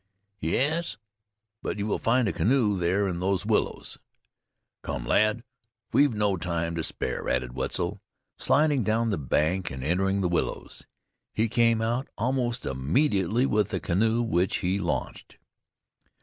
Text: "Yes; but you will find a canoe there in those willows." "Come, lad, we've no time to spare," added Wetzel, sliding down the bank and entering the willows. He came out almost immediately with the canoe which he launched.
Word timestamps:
"Yes; 0.39 0.97
but 1.61 1.77
you 1.77 1.85
will 1.85 1.99
find 1.99 2.27
a 2.27 2.33
canoe 2.33 2.75
there 2.75 3.07
in 3.07 3.19
those 3.19 3.45
willows." 3.45 3.99
"Come, 4.81 5.05
lad, 5.05 5.43
we've 5.93 6.15
no 6.15 6.37
time 6.37 6.73
to 6.73 6.83
spare," 6.83 7.29
added 7.29 7.53
Wetzel, 7.53 8.01
sliding 8.39 8.83
down 8.83 9.11
the 9.11 9.19
bank 9.19 9.69
and 9.69 9.83
entering 9.83 10.21
the 10.21 10.27
willows. 10.27 10.87
He 11.35 11.47
came 11.47 11.83
out 11.83 12.07
almost 12.17 12.65
immediately 12.65 13.45
with 13.45 13.69
the 13.69 13.79
canoe 13.79 14.23
which 14.23 14.57
he 14.65 14.79
launched. 14.79 15.37